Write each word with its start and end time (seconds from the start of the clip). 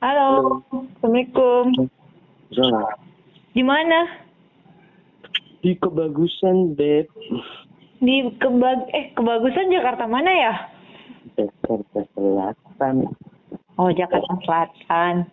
Halo. 0.00 0.64
Assalamualaikum. 0.72 1.92
Salah. 2.56 2.96
Di 3.52 3.60
mana? 3.60 4.08
Di 5.60 5.76
kebagusan, 5.76 6.72
Beb. 6.72 7.04
Di 8.00 8.32
kebag 8.40 8.88
eh 8.96 9.12
kebagusan 9.12 9.68
Jakarta 9.68 10.08
mana 10.08 10.32
ya? 10.32 10.54
Jakarta 11.36 12.00
Selatan. 12.16 13.12
Oh, 13.76 13.92
Jakarta 13.92 14.32
Selatan. 14.40 15.28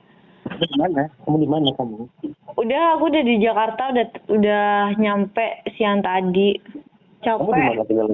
Di 0.60 0.76
mana? 0.76 1.08
Kamu 1.24 1.38
di 1.40 1.48
mana 1.48 1.72
kamu? 1.80 2.12
Udah, 2.60 3.00
aku 3.00 3.08
udah 3.08 3.24
di 3.24 3.40
Jakarta, 3.40 3.96
udah 3.96 4.06
udah 4.36 4.68
nyampe 5.00 5.64
siang 5.80 6.04
tadi. 6.04 6.60
Kamu 7.24 7.56
di 7.56 7.56
Capek. 7.56 7.72
mana 7.72 7.84
tinggal? 7.88 8.08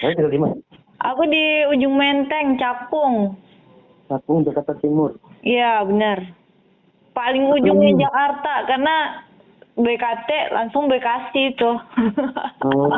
Kamu 0.00 0.12
tinggal 0.16 0.32
di 0.32 0.40
mana? 0.40 0.56
Aku 1.04 1.22
di 1.28 1.44
ujung 1.68 2.00
Menteng, 2.00 2.56
Cakung. 2.56 3.36
Aku 4.12 4.42
Jakarta 4.42 4.76
Timur. 4.76 5.16
Iya, 5.40 5.80
benar. 5.82 6.18
Paling 7.12 7.44
ujungnya 7.50 7.90
Hmm. 7.90 8.00
Jakarta 8.00 8.52
karena 8.66 8.96
BKT 9.74 10.28
langsung 10.50 10.86
Bekasi 10.86 11.52
tuh. 11.54 11.76
Oh, 12.64 12.92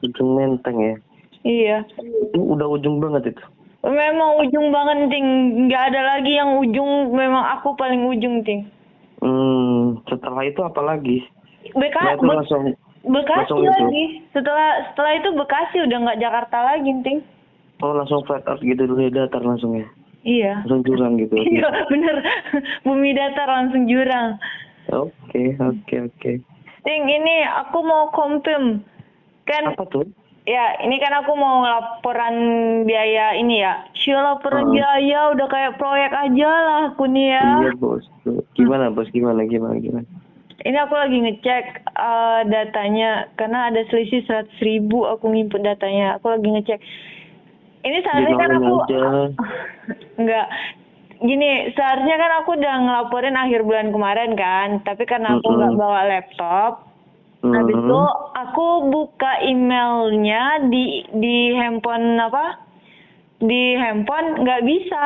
ujung 0.00 0.30
Menteng 0.30 0.76
ya. 0.78 0.94
iya. 1.42 1.78
Itu 1.98 2.38
udah 2.54 2.68
ujung 2.70 2.98
banget 2.98 3.34
itu. 3.34 3.44
Memang 3.80 4.38
ujung 4.38 4.68
banget, 4.68 5.08
Ting. 5.08 5.26
Nggak 5.66 5.84
ada 5.88 6.00
lagi 6.10 6.32
yang 6.32 6.56
ujung, 6.56 7.10
memang 7.10 7.42
aku 7.50 7.72
paling 7.74 8.04
ujung, 8.06 8.44
Ting. 8.44 8.68
Hmm, 9.18 9.98
setelah 10.06 10.44
itu 10.44 10.60
apa 10.60 10.80
lagi? 10.80 11.24
BK, 11.70 11.90
Setelah 11.90 12.12
itu 12.12 12.22
Be- 12.22 12.36
langsung 12.36 12.62
Bekasi 13.00 13.36
langsung 13.40 13.60
itu. 13.60 13.72
lagi. 13.72 14.04
Setelah 14.30 14.68
setelah 14.86 15.12
itu 15.14 15.28
Bekasi 15.32 15.76
udah 15.80 15.98
nggak 15.98 16.20
Jakarta 16.20 16.58
lagi, 16.66 16.90
Ting. 17.00 17.18
oh 17.78 17.92
langsung 17.94 18.20
flat 18.22 18.44
earth 18.44 18.60
gitu 18.60 18.84
dulu 18.84 19.00
ya 19.00 19.10
datar 19.10 19.40
langsung 19.40 19.72
ya. 19.74 19.88
Iya. 20.20 20.64
Langsung 20.64 20.84
jurang 20.84 21.16
gitu. 21.16 21.34
Iya, 21.52 21.68
bener. 21.88 22.16
Bumi 22.86 23.16
datar 23.16 23.48
langsung 23.48 23.88
jurang. 23.88 24.36
Oke, 24.90 25.56
oke, 25.56 25.94
oke. 26.10 26.32
Ting, 26.80 27.02
ini 27.06 27.34
aku 27.46 27.78
mau 27.80 28.08
confirm. 28.10 28.80
Kan 29.44 29.72
Apa 29.72 29.84
tuh? 29.86 30.08
Ya, 30.48 30.72
ini 30.82 30.96
kan 30.96 31.12
aku 31.20 31.36
mau 31.36 31.62
laporan 31.62 32.34
biaya 32.82 33.36
ini 33.36 33.60
ya. 33.60 33.84
Sih 33.92 34.16
laporan 34.16 34.66
Hmm. 34.66 34.74
biaya 34.74 35.36
udah 35.36 35.46
kayak 35.46 35.76
proyek 35.76 36.10
aja 36.10 36.48
lah 36.48 36.80
aku 36.90 37.04
nih 37.06 37.36
ya. 37.36 37.44
Iya 37.60 37.72
bos. 37.76 38.04
Gimana 38.56 38.88
bos? 38.88 39.06
Gimana? 39.12 39.44
Gimana? 39.44 39.76
Gimana? 39.78 40.08
Ini 40.60 40.76
aku 40.80 40.92
lagi 40.96 41.16
ngecek 41.16 41.64
eh, 41.86 42.40
datanya 42.48 43.28
karena 43.36 43.68
ada 43.68 43.84
selisih 43.88 44.24
100 44.24 44.48
ribu 44.60 45.04
aku 45.04 45.28
nginput 45.28 45.60
datanya. 45.60 46.16
Aku 46.18 46.32
lagi 46.32 46.48
ngecek. 46.48 46.80
Ini 47.80 47.96
seharusnya 48.00 48.36
kan 48.40 48.50
aku 48.56 48.74
aja. 48.88 49.02
enggak 50.16 50.46
gini 51.20 51.68
seharusnya 51.76 52.16
kan 52.16 52.32
aku 52.40 52.56
udah 52.56 52.74
ngelaporin 52.80 53.36
akhir 53.36 53.60
bulan 53.62 53.92
kemarin 53.92 54.32
kan 54.34 54.68
tapi 54.82 55.04
karena 55.04 55.36
aku 55.36 55.48
nggak 55.48 55.76
bawa 55.76 56.00
laptop 56.08 56.72
Habis 57.40 57.72
Hmm. 57.72 57.88
itu 57.88 58.00
aku 58.36 58.66
buka 58.92 59.32
emailnya 59.40 60.60
di 60.68 61.08
di 61.08 61.56
handphone 61.56 62.20
apa? 62.20 62.60
Di 63.40 63.80
handphone 63.80 64.44
nggak 64.44 64.60
bisa 64.68 65.04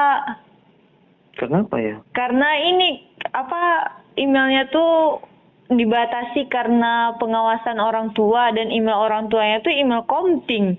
Kenapa 1.39 1.79
ya? 1.79 2.03
karena 2.11 2.59
ini 2.59 3.07
apa 3.31 3.87
emailnya 4.19 4.67
tuh 4.71 5.23
dibatasi 5.71 6.51
karena 6.51 7.15
pengawasan 7.23 7.79
orang 7.79 8.11
tua 8.19 8.51
dan 8.51 8.67
email 8.67 8.99
orang 8.99 9.31
tuanya 9.31 9.63
tuh 9.63 9.71
email 9.71 10.03
komting. 10.11 10.75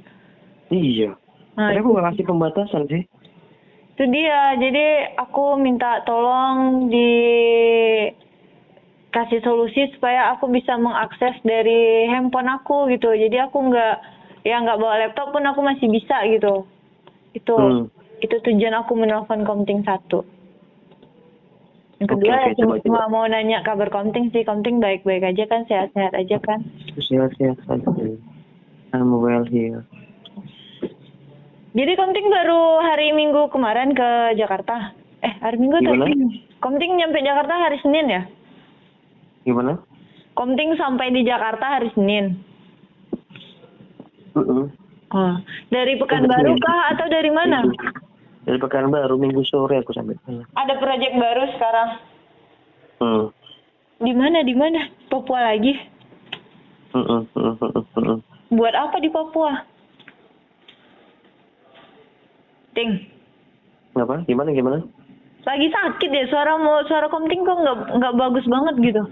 Iya. 0.67 1.15
Nah, 1.55 1.71
Tapi 1.71 1.79
aku 1.79 1.95
nggak 1.95 2.19
kasih 2.19 2.25
pembatasan 2.27 2.83
sih. 2.91 3.07
Itu 3.95 4.03
dia. 4.11 4.59
Jadi 4.59 5.15
aku 5.15 5.55
minta 5.55 6.03
tolong 6.03 6.91
di 6.91 7.11
kasih 9.15 9.39
solusi 9.39 9.87
supaya 9.95 10.35
aku 10.35 10.51
bisa 10.51 10.75
mengakses 10.75 11.39
dari 11.47 12.11
handphone 12.11 12.51
aku 12.51 12.91
gitu. 12.91 13.15
Jadi 13.15 13.39
aku 13.39 13.71
nggak 13.71 13.95
ya 14.43 14.59
nggak 14.59 14.79
bawa 14.83 14.99
laptop 14.99 15.31
pun 15.31 15.47
aku 15.47 15.63
masih 15.63 15.87
bisa 15.87 16.27
gitu. 16.27 16.67
Itu 17.31 17.55
Hmm. 17.55 17.87
itu 18.19 18.35
tujuan 18.43 18.75
aku 18.75 18.99
menelpon 18.99 19.47
Komting 19.47 19.87
satu. 19.87 20.27
Yang 22.03 22.19
kedua 22.19 22.35
ya 22.35 22.51
cuma, 22.59 22.75
coba, 22.75 22.83
cuma 22.83 23.01
mau 23.07 23.25
nanya 23.31 23.63
kabar 23.63 23.87
Komting 23.87 24.35
sih. 24.35 24.43
Komting 24.43 24.83
baik-baik 24.83 25.23
aja 25.23 25.47
kan, 25.47 25.63
sehat-sehat 25.63 26.11
aja 26.11 26.37
kan. 26.43 26.59
Sehat-sehat 26.99 27.63
saja. 27.63 27.87
I'm 28.91 29.15
well 29.15 29.47
here. 29.47 29.87
Jadi 31.75 31.91
Komting 31.99 32.31
baru 32.31 32.79
hari 32.79 33.11
Minggu 33.11 33.51
kemarin 33.51 33.91
ke 33.91 34.39
Jakarta. 34.39 34.95
Eh 35.19 35.33
hari 35.43 35.59
Minggu 35.59 35.83
Gimana? 35.83 36.07
Senin? 36.07 36.39
Komting 36.63 36.95
nyampe 36.95 37.19
Jakarta 37.19 37.51
hari 37.51 37.77
Senin 37.83 38.07
ya? 38.07 38.23
Gimana? 39.43 39.83
Komting 40.39 40.79
sampai 40.79 41.11
di 41.11 41.27
Jakarta 41.27 41.75
hari 41.75 41.91
Senin. 41.91 42.39
Mm-mm. 44.39 44.71
Oh, 45.11 45.35
dari 45.67 45.99
Pekanbaru 45.99 46.55
kah 46.63 46.95
atau 46.95 47.11
dari 47.11 47.27
mana? 47.27 47.67
Dari 48.47 48.55
Pekanbaru 48.55 49.19
minggu 49.19 49.43
sore 49.43 49.83
aku 49.83 49.91
sampai 49.91 50.15
sana. 50.23 50.47
Ada 50.55 50.79
proyek 50.79 51.11
baru 51.19 51.43
sekarang. 51.59 51.89
Hmm. 53.03 53.25
Di 53.99 54.15
mana? 54.15 54.47
Di 54.47 54.55
mana? 54.55 54.79
Papua 55.11 55.51
lagi. 55.51 55.75
Mm-mm, 56.95 57.27
mm-mm. 57.35 58.19
Buat 58.55 58.75
apa 58.79 58.95
di 59.03 59.11
Papua? 59.11 59.74
Ting, 62.75 62.91
Apa? 63.95 64.27
Gimana? 64.27 64.51
Gimana? 64.51 64.83
lagi 65.45 65.69
sakit 65.69 66.09
ya 66.09 66.25
suara 66.27 66.57
mau 66.57 66.81
suara 66.89 67.05
Komting 67.05 67.45
kok 67.45 67.61
nggak 67.61 67.77
nggak 68.01 68.17
bagus 68.17 68.45
banget 68.49 68.75
gitu. 68.81 69.03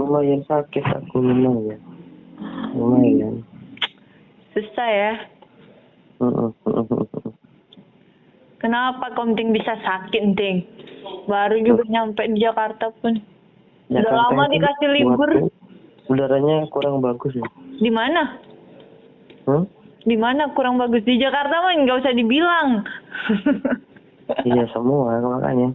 Lumayan 0.00 0.40
sakit 0.48 0.80
aku 0.82 1.20
lumayan. 1.20 1.80
Lumayan. 2.72 3.44
Susah 4.56 4.88
ya. 4.88 5.12
Kenapa 8.64 9.12
Komting 9.16 9.52
bisa 9.52 9.76
sakit, 9.84 10.36
Ting? 10.36 10.64
Baru 11.28 11.60
juga 11.60 11.84
nyampe 11.88 12.24
di 12.28 12.40
Jakarta 12.40 12.92
pun. 13.00 13.20
Udah 13.88 14.00
Jakarta 14.00 14.16
lama 14.16 14.42
itu 14.48 14.52
dikasih 14.56 14.88
libur. 14.96 15.30
Udaranya 16.10 16.56
kurang 16.72 17.04
bagus 17.04 17.36
ya. 17.36 17.46
Di 17.80 17.90
mana? 17.92 18.36
Hmm? 19.44 19.64
Di 20.00 20.16
mana 20.16 20.48
kurang 20.56 20.80
bagus 20.80 21.04
di 21.04 21.20
Jakarta 21.20 21.60
mah 21.60 21.72
nggak 21.76 22.00
usah 22.04 22.14
dibilang. 22.16 22.68
Iya 24.46 24.62
semua 24.70 25.18
makanya. 25.18 25.74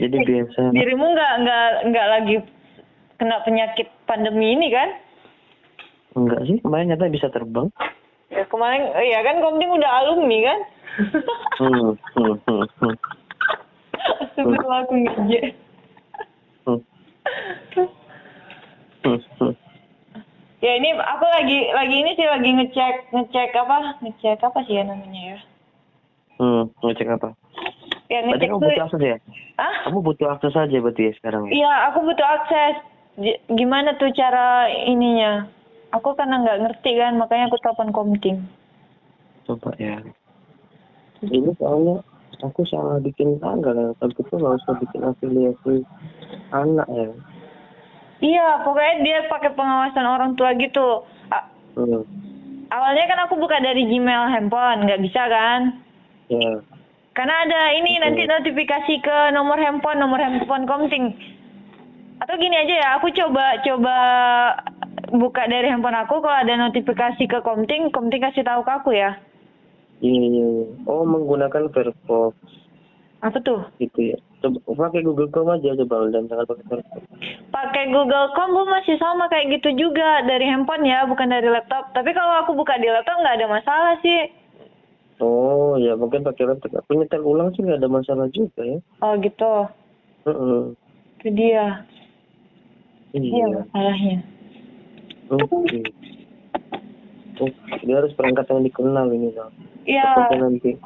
Jadi 0.00 0.16
biasa. 0.24 0.72
Dirimu 0.72 1.04
nggak 1.12 1.32
nggak 1.44 1.68
nggak 1.92 2.06
lagi 2.08 2.36
kena 3.20 3.44
penyakit 3.44 3.92
pandemi 4.08 4.56
ini 4.56 4.72
kan? 4.72 4.88
Enggak 6.16 6.40
sih, 6.48 6.56
kemarin 6.64 6.88
nyata 6.90 7.12
bisa 7.12 7.28
terbang. 7.28 7.68
Ya 8.32 8.48
kemarin, 8.48 8.88
ya 9.04 9.20
kan 9.20 9.44
Komting 9.44 9.70
udah 9.70 9.90
alumni 10.00 10.38
kan? 10.42 10.58
Hmm, 11.60 11.92
hmm, 12.16 12.34
hmm, 12.48 12.64
hmm, 12.80 12.94
aku. 14.80 14.94
hmm, 16.64 16.80
hmm, 19.04 19.18
hmm. 19.38 19.54
Ya 20.60 20.76
ini 20.76 20.92
aku 20.92 21.24
lagi 21.24 21.58
lagi 21.72 21.96
ini 22.04 22.12
sih 22.20 22.28
lagi 22.28 22.52
ngecek 22.52 23.16
ngecek 23.16 23.56
apa 23.56 23.96
ngecek 24.04 24.44
apa 24.44 24.58
sih 24.68 24.76
ya 24.76 24.84
namanya 24.84 25.22
ya? 25.32 25.38
Hmm, 26.36 26.68
ngecek 26.84 27.08
apa? 27.16 27.32
Ya 28.12 28.20
Berarti 28.28 28.44
ngecek 28.44 28.48
kamu 28.52 28.60
tuh. 28.60 28.68
butuh 28.68 28.84
akses 28.84 29.00
ya? 29.00 29.16
Ah? 29.56 29.74
Kamu 29.88 29.98
butuh 30.04 30.28
akses 30.36 30.52
aja 30.52 30.76
berarti 30.84 31.02
ya 31.08 31.12
sekarang 31.16 31.48
ya? 31.48 31.64
Iya 31.64 31.72
aku 31.88 31.98
butuh 32.04 32.28
akses. 32.28 32.76
Gimana 33.48 33.96
tuh 33.96 34.12
cara 34.12 34.68
ininya? 34.84 35.48
Aku 35.96 36.12
karena 36.12 36.44
nggak 36.44 36.60
ngerti 36.60 36.92
kan 37.00 37.16
makanya 37.16 37.48
aku 37.48 37.58
telepon 37.64 37.90
Komting. 37.96 38.38
Coba 39.48 39.72
ya. 39.80 39.96
Ini 41.24 41.56
soalnya 41.56 42.04
aku 42.44 42.68
salah 42.68 43.00
bikin 43.00 43.40
tanggal 43.40 43.72
ya. 43.72 43.88
Tapi 43.96 44.12
itu 44.12 44.34
nggak 44.36 44.60
usah 44.60 44.74
bikin 44.76 45.00
afiliasi 45.08 45.74
anak 46.52 46.88
ya. 46.92 47.08
Iya 48.20 48.60
pokoknya 48.60 48.94
dia 49.00 49.18
pakai 49.26 49.56
pengawasan 49.56 50.04
orang 50.04 50.32
tua 50.36 50.52
gitu. 50.54 51.08
A- 51.32 51.48
Hmm. 51.72 52.04
awalnya 52.68 53.04
kan 53.08 53.18
aku 53.24 53.40
buka 53.40 53.56
dari 53.58 53.88
Gmail 53.88 54.28
handphone 54.28 54.84
nggak 54.84 55.00
bisa 55.00 55.22
kan? 55.24 55.60
Ya. 56.28 56.60
Karena 57.10 57.34
ada 57.42 57.60
ini 57.74 57.96
Betul. 57.96 58.04
nanti 58.06 58.22
notifikasi 58.28 58.94
ke 59.02 59.18
nomor 59.32 59.56
handphone, 59.58 59.98
nomor 59.98 60.20
handphone 60.20 60.68
Komting. 60.68 61.16
Atau 62.20 62.36
gini 62.36 62.52
aja 62.54 62.74
ya, 62.76 62.88
aku 63.00 63.08
coba 63.10 63.58
coba 63.64 63.96
buka 65.10 65.48
dari 65.48 65.72
handphone 65.72 65.96
aku 65.96 66.20
kalau 66.20 66.36
ada 66.36 66.54
notifikasi 66.54 67.24
ke 67.24 67.38
Komting, 67.40 67.88
Komting 67.90 68.20
kasih 68.20 68.44
tahu 68.44 68.60
ke 68.62 68.72
aku 68.72 68.90
ya. 68.92 69.16
Iya, 70.00 70.20
iya, 70.22 70.46
iya. 70.60 70.68
Oh, 70.84 71.04
menggunakan 71.04 71.72
Firefox 71.72 72.36
Apa 73.20 73.36
tuh? 73.44 73.60
gitu 73.76 74.12
ya. 74.12 74.16
Coba 74.40 74.88
pakai 74.88 75.04
Google 75.04 75.28
Chrome 75.28 75.52
aja 75.52 75.76
coba 75.76 76.08
dan 76.08 76.24
jangan 76.24 76.48
pakai 76.48 76.64
Firefox. 76.64 77.02
Pakai 77.52 77.84
Google 77.92 78.32
Chrome 78.32 78.56
pun 78.56 78.68
masih 78.72 78.96
sama 78.96 79.28
kayak 79.28 79.60
gitu 79.60 79.76
juga 79.76 80.24
dari 80.24 80.48
handphone 80.48 80.88
ya, 80.88 81.04
bukan 81.04 81.28
dari 81.28 81.44
laptop. 81.52 81.92
Tapi 81.92 82.16
kalau 82.16 82.40
aku 82.40 82.56
buka 82.56 82.80
di 82.80 82.88
laptop 82.88 83.20
nggak 83.20 83.36
ada 83.36 83.46
masalah 83.46 83.94
sih. 84.00 84.32
Oh 85.20 85.76
ya 85.76 85.92
mungkin 86.00 86.24
pakai 86.24 86.48
laptop. 86.48 86.80
Aku 86.80 86.96
nyetel 86.96 87.20
ulang 87.20 87.52
sih 87.52 87.60
nggak 87.60 87.84
ada 87.84 87.92
masalah 87.92 88.26
juga 88.32 88.64
ya. 88.64 88.78
Oh 89.04 89.12
gitu. 89.20 89.54
Heeh. 90.24 90.60
Itu 91.20 91.28
dia. 91.36 91.84
Iya 93.12 93.20
Iya. 93.20 93.46
masalahnya. 93.68 94.16
Oke. 95.28 95.80
Oh, 97.40 97.48
dia 97.84 97.96
harus 97.96 98.12
perangkat 98.16 98.48
yang 98.48 98.64
dikenal 98.64 99.12
ini 99.12 99.28
bang. 99.32 99.52
Iya. 99.84 100.08
Nanti. 100.40 100.76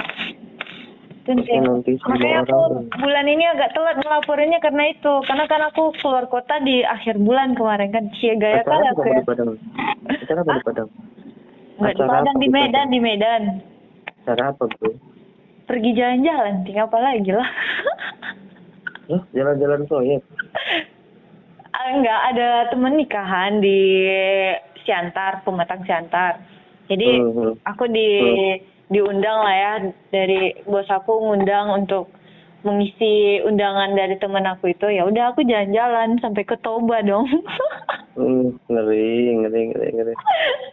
Nanti 1.25 1.57
Makanya 2.05 2.45
aku 2.45 2.53
orang. 2.53 2.85
bulan 3.01 3.25
ini 3.25 3.45
agak 3.49 3.73
telat 3.73 3.97
ngelaporinnya 3.97 4.61
karena 4.61 4.93
itu. 4.93 5.13
Karena 5.25 5.49
kan 5.49 5.61
aku 5.65 5.97
keluar 5.97 6.29
kota 6.29 6.61
di 6.61 6.85
akhir 6.85 7.17
bulan 7.17 7.57
kemarin 7.57 7.89
kan. 7.89 8.13
Cie 8.21 8.37
gaya 8.37 8.61
apa 8.61 8.93
aku 8.93 9.09
ya. 9.09 9.25
Acara 10.21 10.41
apa 10.45 10.53
di 10.53 10.63
Padang? 10.69 10.89
Nggak 11.81 11.95
di 11.97 12.03
Padang, 12.05 12.37
di 12.37 12.49
Medan, 12.53 12.87
di 12.93 13.01
Medan. 13.01 13.43
Acara 14.21 14.53
apa 14.53 14.69
bro? 14.69 14.93
Pergi 15.65 15.91
jalan-jalan, 15.97 16.61
tinggal 16.69 16.93
apa 16.93 16.99
lagi 17.01 17.31
lah. 17.33 17.49
Jalan-jalan 19.33 19.81
proyek? 19.89 20.21
Ah, 21.73 21.89
Enggak, 21.91 22.21
ada 22.31 22.49
temen 22.69 22.95
nikahan 22.95 23.65
di 23.65 23.81
Siantar, 24.85 25.41
Pematang 25.41 25.89
Siantar. 25.89 26.37
Jadi 26.85 27.09
Mhm. 27.17 27.65
aku 27.65 27.89
di 27.89 28.09
diundang 28.95 29.39
lah 29.43 29.57
ya 29.59 29.73
dari 30.15 30.55
bos 30.65 30.87
aku 30.87 31.19
ngundang 31.19 31.75
untuk 31.75 32.07
mengisi 32.65 33.45
undangan 33.45 33.93
dari 33.93 34.17
temen 34.17 34.49
aku 34.49 34.73
itu 34.73 34.89
ya 34.89 35.05
udah 35.05 35.37
aku 35.37 35.45
jalan-jalan 35.45 36.17
sampai 36.25 36.49
ke 36.49 36.57
Toba 36.65 37.05
dong. 37.05 37.29
Hmm, 38.15 38.55
ngeri, 38.71 39.43
ngeri, 39.43 39.75
ngeri, 39.75 39.89
ngeri. 39.91 40.15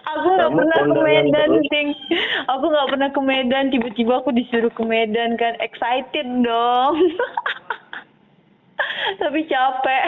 aku 0.06 0.28
nggak 0.30 0.54
pernah 0.62 0.78
ke 0.78 1.02
Medan, 1.02 1.50
terus? 1.50 1.66
Ting. 1.74 1.90
Aku 2.54 2.70
nggak 2.70 2.90
pernah 2.94 3.10
ke 3.10 3.18
Medan, 3.18 3.74
tiba-tiba 3.74 4.22
aku 4.22 4.30
disuruh 4.30 4.70
ke 4.70 4.86
Medan 4.86 5.42
kan, 5.42 5.58
excited 5.58 6.30
dong. 6.46 6.94
Tapi 9.26 9.42
capek. 9.50 10.06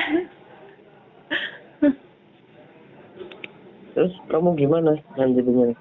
Terus 3.98 4.14
kamu 4.30 4.54
gimana 4.54 4.94
lanjutnya? 5.18 5.74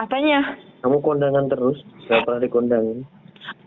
Apanya? 0.00 0.69
Kamu 0.80 1.04
kondangan 1.04 1.46
terus? 1.52 1.80
Gak 2.08 2.24
pernah 2.24 2.40
dikondangin? 2.40 3.04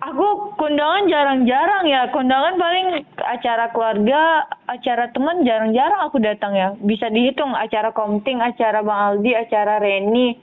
Aku 0.01 0.53
kondangan 0.57 1.05
jarang-jarang 1.09 1.85
ya. 1.85 2.09
Kondangan 2.09 2.57
paling 2.57 2.87
acara 3.21 3.69
keluarga, 3.69 4.47
acara 4.65 5.09
teman 5.13 5.45
jarang-jarang 5.45 6.01
aku 6.07 6.17
datang 6.17 6.53
ya. 6.57 6.73
Bisa 6.81 7.09
dihitung 7.09 7.53
acara 7.53 7.93
komting, 7.93 8.41
acara 8.41 8.81
Bang 8.81 9.17
Aldi, 9.17 9.31
acara 9.33 9.77
Reni. 9.77 10.37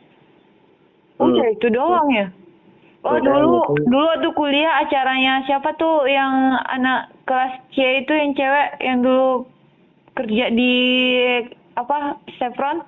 Udah 1.20 1.46
Hmm. 1.46 1.56
itu 1.56 1.66
doang 1.68 2.08
ya. 2.10 2.26
Oh 3.00 3.16
dulu 3.16 3.64
tuh- 3.64 3.80
dulu 3.88 4.04
waktu 4.12 4.28
kuliah 4.36 4.84
acaranya 4.84 5.40
siapa 5.48 5.72
tuh 5.80 6.04
yang 6.04 6.52
anak 6.68 7.08
kelas 7.24 7.64
C 7.72 8.04
itu 8.04 8.12
yang 8.12 8.36
cewek 8.36 8.68
yang 8.76 9.00
dulu 9.00 9.48
kerja 10.12 10.52
di 10.52 10.74
apa 11.80 12.20
Chevron 12.36 12.84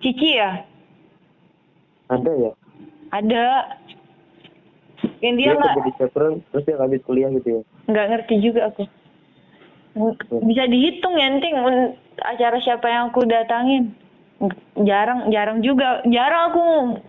Cici 0.00 0.40
ya 0.40 0.64
Ada 2.08 2.32
ya? 2.40 2.52
Ada. 3.14 3.46
Yang 5.22 5.34
dia 5.36 5.46
Dia 5.46 5.54
nggak 5.54 5.74
kerja 5.74 5.84
di 5.86 5.92
Chevron, 6.00 6.34
terus 6.50 6.64
dia 6.66 6.76
habis 6.80 7.00
kuliah 7.06 7.30
gitu 7.30 7.48
ya? 7.48 7.62
nggak 7.84 8.06
ngerti 8.10 8.34
juga 8.40 8.60
aku. 8.72 8.84
Bisa 10.42 10.64
dihitung 10.66 11.14
ya 11.14 11.28
un- 11.54 11.94
acara 12.24 12.58
siapa 12.58 12.86
yang 12.90 13.14
aku 13.14 13.22
datangin. 13.28 13.94
Jarang 14.82 15.30
jarang 15.30 15.62
juga. 15.62 16.02
Jarang 16.08 16.50
aku 16.50 16.62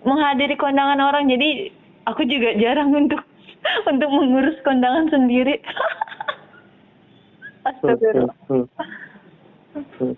menghadiri 0.06 0.56
kondangan 0.56 1.02
orang 1.02 1.25
jadi 1.25 1.74
aku 2.06 2.22
juga 2.30 2.54
jarang 2.62 2.94
untuk 2.94 3.19
untuk 3.92 4.10
mengurus 4.12 4.60
kondangan 4.62 5.10
sendiri. 5.10 5.58
Hmm, 7.66 7.98
Astagfirullah. 7.98 8.38
Hmm, 8.46 8.66
hmm. 9.98 10.13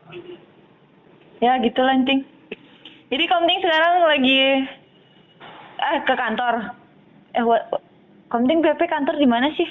Ya 1.39 1.55
gitu 1.63 1.79
lah 1.79 1.95
Enting 1.95 2.27
jadi 3.07 3.23
Komting 3.23 3.59
sekarang 3.63 4.03
lagi 4.03 4.67
eh 5.79 5.99
ke 6.01 6.13
kantor 6.13 6.73
eh 7.31 7.43
wa- 7.43 7.67
Komting 8.27 8.59
PP 8.59 8.81
kantor 8.83 9.15
di 9.15 9.23
mana 9.23 9.47
sih 9.53 9.69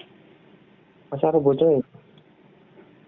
Pasar 1.07 1.31
Rebo 1.31 1.53
coy. 1.53 1.79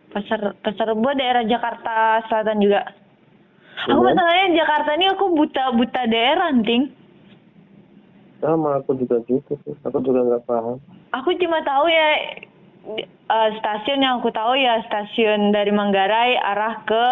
Pasar 0.09 0.55
Pasar 0.57 0.87
Rebo 0.87 1.09
daerah 1.13 1.41
Jakarta 1.43 2.21
Selatan 2.25 2.61
juga. 2.61 2.85
Aku 3.85 3.97
Iya. 3.97 4.07
masalahnya 4.07 4.47
Jakarta 4.55 4.91
ini 4.93 5.07
aku 5.09 5.25
buta 5.33 5.73
buta 5.73 6.03
daerah, 6.05 6.53
Ting. 6.61 6.93
Sama 8.39 8.79
aku 8.79 8.95
juga 8.95 9.19
gitu 9.25 9.57
sih. 9.59 9.75
Aku 9.83 9.99
juga 9.99 10.21
nggak 10.23 10.45
paham. 10.45 10.79
Aku 11.13 11.33
cuma 11.35 11.59
tahu 11.61 11.89
ya 11.89 12.09
eh, 12.95 13.51
stasiun 13.57 13.99
yang 13.99 14.21
aku 14.21 14.31
tahu 14.31 14.53
ya 14.53 14.79
stasiun 14.85 15.51
dari 15.51 15.73
Manggarai 15.73 16.37
arah 16.37 16.85
ke 16.85 17.07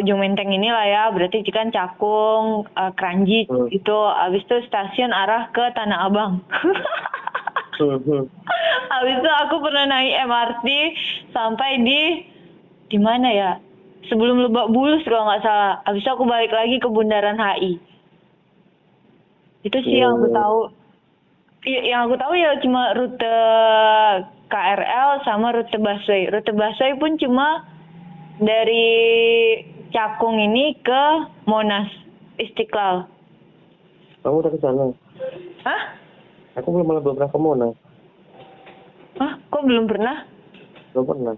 ujung 0.00 0.20
Menteng 0.20 0.52
inilah 0.52 0.84
ya. 0.84 1.04
Berarti 1.08 1.40
kan 1.48 1.72
Cakung, 1.72 2.68
eh, 2.68 2.92
Kranji 2.96 3.48
Hmm. 3.48 3.68
itu. 3.72 3.96
Habis 3.96 4.44
itu 4.44 4.56
stasiun 4.68 5.12
arah 5.12 5.48
ke 5.50 5.64
Tanah 5.72 6.08
Abang. 6.08 6.44
Hmm, 7.80 7.98
hmm. 8.00 8.24
Habis 8.94 9.16
itu 9.18 9.30
aku 9.30 9.56
pernah 9.64 9.84
naik 9.88 10.14
MRT 10.28 10.66
sampai 11.34 11.70
di 11.82 12.00
di 12.92 12.98
mana 13.00 13.28
ya? 13.32 13.50
Sebelum 14.04 14.44
Lebak 14.44 14.68
Bulus 14.68 15.00
kalau 15.08 15.24
nggak 15.32 15.42
salah. 15.42 15.80
Habis 15.88 16.04
itu 16.04 16.10
aku 16.12 16.28
balik 16.28 16.52
lagi 16.52 16.76
ke 16.76 16.88
Bundaran 16.92 17.40
HI. 17.40 17.80
Itu 19.64 19.80
sih 19.80 19.96
yang 19.96 20.20
aku 20.20 20.28
tahu. 20.28 20.60
Iya, 21.64 21.80
yang 21.88 22.00
aku 22.04 22.20
tahu 22.20 22.36
ya 22.36 22.60
cuma 22.60 22.92
rute 22.92 23.36
KRL 24.52 25.24
sama 25.24 25.56
rute 25.56 25.72
busway. 25.80 26.28
Rute 26.28 26.52
busway 26.52 26.92
pun 27.00 27.16
cuma 27.16 27.64
dari 28.42 28.86
Cakung 29.94 30.42
ini 30.42 30.74
ke 30.82 31.02
Monas 31.46 31.86
Istiqlal. 32.42 33.06
Kamu 34.26 34.42
udah 34.42 34.50
ke 34.50 34.58
sana? 34.58 34.90
Hah? 35.62 35.82
Aku 36.58 36.74
belum 36.74 36.86
malah 36.86 37.02
belum 37.04 37.14
pernah 37.20 37.30
ke 37.30 37.38
Monas. 37.38 37.74
Hah? 39.22 39.32
Kok 39.54 39.62
belum 39.62 39.86
pernah? 39.86 40.26
Belum 40.90 41.06
pernah. 41.06 41.34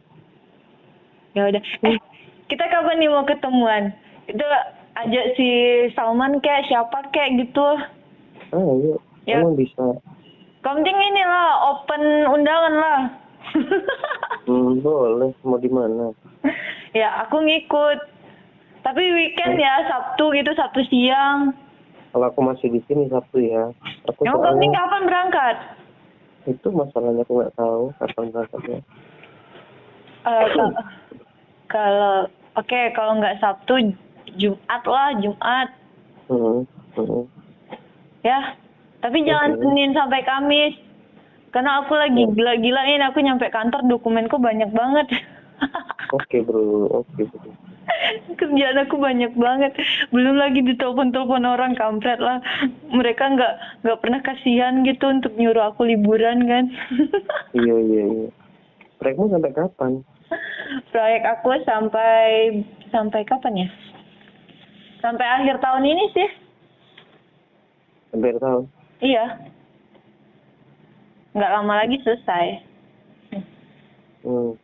Ya 1.37 1.53
udah. 1.53 1.63
Eh, 1.85 2.01
kita 2.49 2.65
kapan 2.65 2.97
nih 2.97 3.13
mau 3.13 3.29
ketemuan? 3.29 3.93
Itu 4.25 4.45
ajak 4.97 5.27
si 5.37 5.49
Salman 5.93 6.41
kayak 6.41 6.65
siapa 6.65 7.13
kayak 7.13 7.45
gitu. 7.45 7.69
Ah, 8.57 8.73
yuk. 8.81 9.01
Ya. 9.29 9.45
Emang 9.45 9.59
bisa. 9.59 10.01
Komting 10.65 10.97
ini 10.97 11.23
lah, 11.23 11.77
open 11.77 12.03
undangan 12.33 12.75
lah. 12.81 13.01
Hmm, 14.47 14.79
boleh. 14.79 15.35
Mau 15.43 15.59
di 15.59 15.67
mana? 15.67 16.15
ya, 16.97 17.21
aku 17.21 17.37
ngikut. 17.38 17.99
Tapi 18.81 19.03
weekend 19.12 19.57
ya, 19.57 19.85
Sabtu 19.85 20.33
gitu, 20.33 20.50
Sabtu 20.53 20.81
siang. 20.87 21.53
Kalau 22.11 22.26
aku 22.26 22.41
masih 22.41 22.71
di 22.71 22.81
sini 22.83 23.07
Sabtu 23.07 23.38
ya. 23.38 23.69
Aku 24.07 24.23
Yang 24.23 24.41
penting 24.41 24.71
soalnya 24.71 24.81
kapan 24.81 25.03
berangkat? 25.05 25.57
itu 26.47 26.69
masalahnya 26.71 27.21
aku 27.21 27.33
nggak 27.37 27.55
tahu 27.55 27.83
kapan 27.97 28.25
berangkatnya. 28.31 28.79
Ka- 30.23 30.76
kalau 31.67 32.15
oke 32.55 32.81
kalau 32.93 33.12
nggak 33.19 33.38
Sabtu 33.38 33.75
Jumat 34.33 34.83
lah 34.85 35.11
Jumat 35.19 35.69
Hmm, 36.26 36.62
hmm. 36.95 37.23
ya 38.21 38.55
tapi 39.00 39.23
jangan 39.23 39.55
Oke. 39.55 39.61
Senin 39.61 39.91
sampai 39.91 40.23
Kamis 40.23 40.75
karena 41.50 41.83
aku 41.83 41.95
lagi 41.95 42.19
Ya. 42.21 42.31
gila-gilain 42.33 43.03
aku 43.03 43.19
nyampe 43.21 43.47
kantor 43.49 43.83
dokumenku 43.85 44.35
banyak 44.37 44.71
banget 44.71 45.07
Oke 46.09 46.39
bro, 46.41 46.63
oke 47.03 47.23
bro. 47.25 47.51
kerjaan 48.37 48.79
aku 48.79 48.99
banyak 48.99 49.33
banget 49.33 49.73
belum 50.11 50.37
lagi 50.37 50.61
ditelepon-telepon 50.61 51.43
orang 51.43 51.73
kampret 51.73 52.19
lah 52.19 52.43
mereka 52.89 53.27
nggak 53.27 53.53
nggak 53.81 53.99
pernah 53.99 54.21
kasihan 54.21 54.83
gitu 54.83 55.09
untuk 55.09 55.33
nyuruh 55.35 55.67
aku 55.67 55.83
liburan 55.85 56.45
kan 56.45 56.65
Iya 57.57 57.75
iya 57.81 58.05
iya. 58.05 58.29
Proyekmu 58.97 59.31
sampai 59.31 59.51
kapan? 59.51 59.93
proyek 60.89 61.23
aku 61.25 61.49
sampai 61.63 62.27
sampai 62.89 63.21
kapan 63.23 63.65
ya 63.65 63.69
sampai 64.99 65.25
akhir 65.25 65.57
tahun 65.59 65.85
ini 65.87 66.05
sih 66.13 66.29
Sampai 68.09 68.29
akhir 68.31 68.43
tahun. 68.43 68.65
iya 69.01 69.25
nggak 71.33 71.53
lama 71.53 71.75
lagi 71.77 71.97
selesai 72.03 72.47
Hmm. 74.21 74.59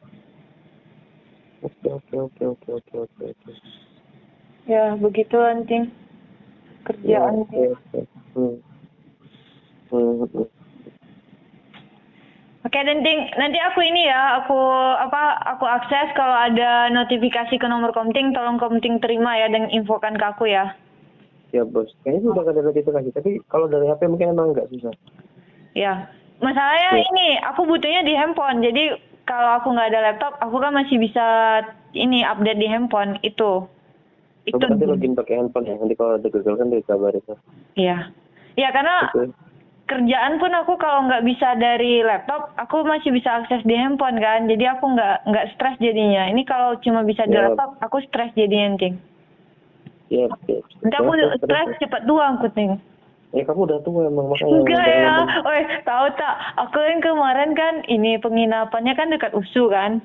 Oke 1.83 2.15
oke 2.15 2.43
oke 2.47 2.69
oke 2.71 2.95
oke 2.95 2.95
oke 3.03 3.25
oke. 3.27 3.51
ya 4.65 4.95
begitu 4.95 5.35
anting 5.37 5.91
Ya, 7.03 7.23
kerjaan 7.23 7.43
oke 7.43 7.61
oke. 7.75 7.99
Hmm. 8.35 8.57
Hmm, 9.91 10.25
hmm. 10.25 10.47
Oke, 12.63 12.79
Denting. 12.79 13.21
Nanti 13.37 13.59
aku 13.59 13.83
ini 13.83 14.07
ya, 14.07 14.39
aku 14.39 14.55
apa? 14.97 15.35
Aku 15.53 15.67
akses 15.67 16.15
kalau 16.15 16.33
ada 16.33 16.87
notifikasi 16.89 17.51
ke 17.51 17.67
nomor 17.67 17.91
Komting, 17.91 18.31
tolong 18.31 18.55
Komting 18.57 19.03
terima 19.03 19.35
ya 19.35 19.51
dan 19.51 19.67
infokan 19.69 20.15
ke 20.15 20.25
aku 20.25 20.47
ya. 20.47 20.75
siap 21.53 21.69
bos 21.69 21.85
kayaknya 22.01 22.33
udah 22.33 22.49
ada 22.49 22.65
notifikasi 22.65 23.13
tapi 23.13 23.37
kalau 23.45 23.69
dari 23.69 23.85
HP 23.85 24.09
mungkin 24.09 24.33
emang 24.33 24.57
nggak 24.57 24.73
susah 24.73 24.89
Ya, 25.77 26.09
masalahnya 26.41 26.97
Ya. 26.97 27.05
ini 27.13 27.27
aku 27.45 27.69
butuhnya 27.69 28.01
di 28.09 28.17
handphone. 28.17 28.65
Jadi 28.65 28.89
kalau 29.25 29.51
aku 29.61 29.69
nggak 29.73 29.91
ada 29.93 30.01
laptop, 30.13 30.33
aku 30.43 30.57
kan 30.59 30.73
masih 30.75 30.97
bisa 30.99 31.27
ini 31.95 32.27
update 32.27 32.61
di 32.61 32.69
handphone 32.69 33.19
itu. 33.23 33.67
Itu. 34.43 34.59
coba 34.59 34.75
nanti 34.75 34.91
login 34.91 35.15
pakai 35.15 35.39
handphone 35.39 35.71
ya 35.71 35.79
nanti 35.79 35.95
kalau 35.95 36.19
ada 36.19 36.27
gagal 36.27 36.55
kan 36.59 36.67
dikabarin 36.67 37.23
Iya. 37.79 38.11
Ya 38.59 38.69
karena 38.75 39.07
oke 39.15 39.31
kerjaan 39.93 40.41
pun 40.41 40.53
aku 40.57 40.81
kalau 40.81 41.05
nggak 41.05 41.27
bisa 41.27 41.53
dari 41.61 42.01
laptop, 42.01 42.55
aku 42.57 42.81
masih 42.87 43.13
bisa 43.13 43.45
akses 43.45 43.61
di 43.67 43.77
handphone 43.77 44.17
kan. 44.17 44.49
Jadi 44.49 44.65
aku 44.65 44.89
nggak 44.95 45.29
nggak 45.29 45.49
stres 45.55 45.77
jadinya. 45.83 46.27
Ini 46.33 46.43
kalau 46.49 46.81
cuma 46.81 47.05
bisa 47.05 47.29
di 47.29 47.37
Ya. 47.37 47.51
laptop, 47.51 47.77
aku 47.83 48.01
stres 48.09 48.33
jadinya 48.33 48.79
ting. 48.79 48.97
siap 50.13 50.29
siap 50.45 50.61
Nanti 50.85 50.97
aku 50.97 51.13
stres 51.41 51.69
cepat 51.81 52.03
tua 52.05 52.25
aku 52.37 52.49
ting. 52.53 52.77
Ya 53.33 53.43
kamu 53.49 53.61
udah 53.65 53.79
tua 53.81 54.09
emang 54.09 54.29
makanya 54.29 54.61
Enggak 54.61 54.87
ya. 54.87 55.15
Woi, 55.41 55.61
tahu 55.89 56.07
tak? 56.21 56.35
Aku 56.61 56.79
yang 56.85 57.01
kemarin 57.01 57.51
kan 57.57 57.75
ini 57.89 58.21
penginapannya 58.21 58.93
kan 58.93 59.09
dekat 59.09 59.33
USU 59.33 59.73
kan. 59.73 60.05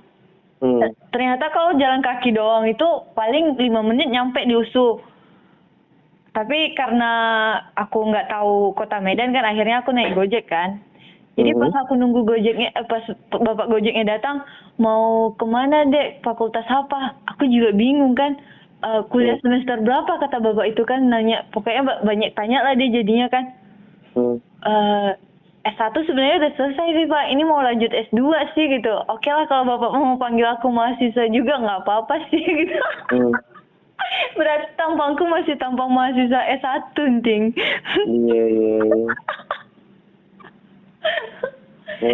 hmm. 0.64 0.82
Ternyata 1.12 1.52
kalau 1.52 1.76
jalan 1.76 2.00
kaki 2.00 2.32
doang 2.32 2.64
itu 2.66 2.88
paling 3.14 3.60
lima 3.60 3.84
menit 3.84 4.08
nyampe 4.08 4.40
di 4.48 4.56
USU. 4.56 5.04
Tapi 6.32 6.78
karena 6.78 7.12
aku 7.74 8.14
nggak 8.14 8.30
tahu 8.30 8.72
kota 8.78 9.02
Medan 9.02 9.34
kan 9.34 9.44
akhirnya 9.44 9.82
aku 9.82 9.90
naik 9.92 10.14
Gojek 10.14 10.48
kan. 10.48 10.80
Jadi 11.38 11.54
Mhm. 11.54 11.62
pas 11.62 11.86
aku 11.86 11.94
nunggu 11.94 12.26
Gojeknya, 12.26 12.74
eh, 12.74 12.86
pas 12.86 13.06
bapak 13.30 13.70
Gojeknya 13.70 14.18
datang, 14.18 14.42
mau 14.82 15.34
ke 15.34 15.46
mana 15.46 15.86
dek? 15.86 16.22
Fakultas 16.26 16.66
apa? 16.66 17.14
Aku 17.34 17.46
juga 17.46 17.74
bingung 17.74 18.18
kan. 18.18 18.38
Eh, 18.78 19.02
kuliah 19.10 19.34
Hmm. 19.36 19.44
semester 19.44 19.82
berapa 19.82 20.22
kata 20.22 20.38
bapak 20.38 20.70
itu 20.70 20.86
kan 20.86 21.02
nanya. 21.02 21.42
Pokoknya 21.50 21.82
ba- 21.82 22.02
banyak 22.06 22.30
tanya 22.34 22.62
lah 22.62 22.74
dia 22.74 22.94
jadinya 22.94 23.28
kan. 23.28 23.46
Hmm. 24.14 24.38
eh 24.66 25.12
S1 25.68 25.94
sebenarnya 26.00 26.42
udah 26.42 26.54
selesai 26.56 26.88
sih 26.94 27.06
Pak. 27.06 27.26
Ini 27.28 27.42
mau 27.44 27.60
lanjut 27.60 27.92
S2 27.92 28.22
sih 28.54 28.66
gitu. 28.72 28.94
Oke 29.08 29.28
lah 29.28 29.46
kalau 29.46 29.68
Bapak 29.68 29.92
mau 29.92 30.16
panggil 30.16 30.48
aku 30.48 30.70
mahasiswa 30.70 31.28
juga 31.28 31.60
nggak 31.60 31.82
apa-apa 31.84 32.16
sih 32.30 32.40
gitu. 32.64 32.78
Hmm. 33.12 33.34
Berarti 34.34 34.72
tampangku 34.74 35.26
masih 35.26 35.58
tampang 35.58 35.90
mahasiswa 35.90 36.42
S1, 36.56 36.96
Ting. 37.22 37.52
iya 38.06 38.44
iya 38.48 38.76
iya 38.80 39.10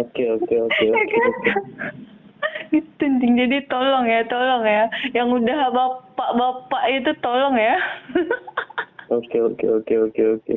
oke 0.00 0.24
oke 0.40 0.54
oke. 0.60 0.86
Gitu, 2.72 2.88
Ting. 2.98 3.32
Jadi 3.38 3.64
tolong 3.70 4.04
ya, 4.04 4.26
tolong 4.26 4.64
ya. 4.66 4.90
Yang 5.14 5.28
udah 5.40 5.58
bapak-bapak 6.30 6.82
itu 6.92 7.10
tolong 7.18 7.54
ya. 7.54 7.76
oke 9.10 9.36
oke 9.44 9.66
oke 9.74 9.94
oke 10.02 10.22
oke 10.34 10.54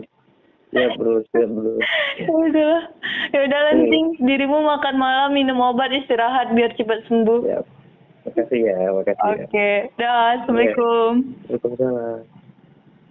siap 0.68 0.92
bro 0.96 1.20
siap 1.30 1.48
bro 1.48 1.72
ya 2.18 2.28
udahlah. 2.30 2.84
Ya 3.28 3.40
udah 3.44 3.60
Hmm. 3.70 3.88
Ting. 3.88 4.08
Dirimu 4.20 4.58
makan 4.62 4.96
malam, 4.96 5.30
minum 5.32 5.60
obat, 5.60 5.92
istirahat 5.92 6.52
biar 6.52 6.72
cepat 6.74 7.04
sembuh. 7.06 7.44
siap 7.44 7.66
makasih 8.24 8.60
ya 8.62 8.92
makasih 8.92 9.24
Oke. 9.40 9.56
ya 9.56 9.88
Dah, 9.96 10.36
Assalamualaikum. 10.36 11.12
Waalaikumsalam 11.48 12.37